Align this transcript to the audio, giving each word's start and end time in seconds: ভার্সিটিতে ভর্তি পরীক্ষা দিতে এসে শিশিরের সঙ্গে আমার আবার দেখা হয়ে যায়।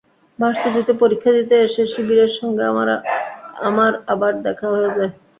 ভার্সিটিতে 0.39 0.79
ভর্তি 0.81 1.01
পরীক্ষা 1.01 1.31
দিতে 1.37 1.55
এসে 1.59 1.83
শিশিরের 1.85 2.31
সঙ্গে 2.39 2.63
আমার 3.69 3.91
আবার 4.13 4.31
দেখা 4.45 4.67
হয়ে 4.73 4.89
যায়। 4.89 5.11